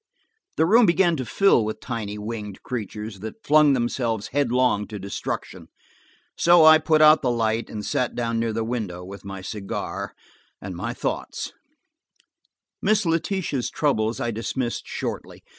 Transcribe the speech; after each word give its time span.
The 0.57 0.65
room 0.65 0.87
began 0.87 1.15
to 1.17 1.25
fill 1.27 1.63
with 1.63 1.79
tiny 1.79 2.17
winged 2.17 2.63
creatures 2.63 3.19
that 3.19 3.45
flung 3.45 3.73
themselves 3.73 4.29
headlong 4.29 4.87
to 4.87 4.97
destruction, 4.97 5.67
so 6.35 6.65
I 6.65 6.79
put 6.79 7.03
out 7.03 7.21
the 7.21 7.29
light 7.29 7.69
and 7.69 7.85
sat 7.85 8.15
down 8.15 8.39
near 8.39 8.51
the 8.51 8.63
window, 8.63 9.05
with 9.05 9.23
my 9.23 9.41
cigar 9.43 10.15
and 10.59 10.75
my 10.75 10.95
thoughts. 10.95 11.53
Miss 12.81 13.05
Letitia's 13.05 13.69
troubles 13.69 14.19
I 14.19 14.31
dismissed 14.31 14.87
shortly. 14.87 15.43